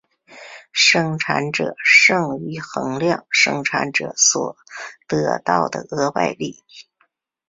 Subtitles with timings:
[0.71, 4.57] 生产者剩余衡量生产者所
[5.07, 6.63] 得到的额外利益。